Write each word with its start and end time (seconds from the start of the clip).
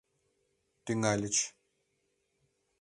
Тӱҥальыч. 0.83 1.37